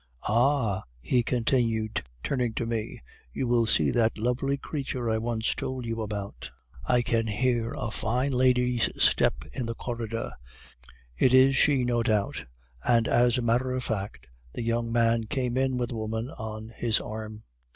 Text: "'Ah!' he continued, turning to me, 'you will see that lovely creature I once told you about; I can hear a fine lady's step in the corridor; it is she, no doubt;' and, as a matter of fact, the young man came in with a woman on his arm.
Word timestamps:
"'Ah!' 0.27 0.81
he 0.99 1.21
continued, 1.21 2.03
turning 2.23 2.55
to 2.55 2.65
me, 2.65 3.03
'you 3.33 3.47
will 3.47 3.67
see 3.67 3.91
that 3.91 4.17
lovely 4.17 4.57
creature 4.57 5.07
I 5.11 5.19
once 5.19 5.53
told 5.53 5.85
you 5.85 6.01
about; 6.01 6.49
I 6.83 7.03
can 7.03 7.27
hear 7.27 7.71
a 7.77 7.91
fine 7.91 8.31
lady's 8.31 8.89
step 8.99 9.43
in 9.53 9.67
the 9.67 9.75
corridor; 9.75 10.31
it 11.15 11.35
is 11.35 11.55
she, 11.55 11.83
no 11.85 12.01
doubt;' 12.01 12.45
and, 12.83 13.07
as 13.07 13.37
a 13.37 13.43
matter 13.43 13.73
of 13.73 13.83
fact, 13.83 14.25
the 14.53 14.63
young 14.63 14.91
man 14.91 15.25
came 15.25 15.55
in 15.55 15.77
with 15.77 15.91
a 15.91 15.95
woman 15.95 16.31
on 16.31 16.69
his 16.69 16.99
arm. 16.99 17.43